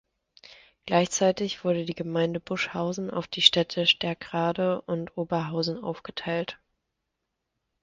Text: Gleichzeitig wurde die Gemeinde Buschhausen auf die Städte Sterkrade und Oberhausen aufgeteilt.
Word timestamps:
Gleichzeitig 0.87 1.63
wurde 1.63 1.85
die 1.85 1.93
Gemeinde 1.93 2.39
Buschhausen 2.39 3.11
auf 3.11 3.27
die 3.27 3.43
Städte 3.43 3.85
Sterkrade 3.85 4.81
und 4.81 5.15
Oberhausen 5.15 5.77
aufgeteilt. 5.83 6.57